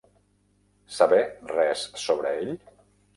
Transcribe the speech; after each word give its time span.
Saber 0.99 1.19
res 1.51 1.83
sobre 2.05 2.33
ell? 2.39 2.51